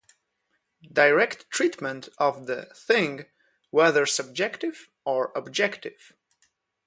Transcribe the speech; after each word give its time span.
Direct 0.91 1.47
treatment 1.51 2.09
of 2.17 2.47
the 2.47 2.65
"thing" 2.75 3.27
whether 3.69 4.07
subjective 4.07 4.89
or 5.05 5.31
objective. 5.35 6.13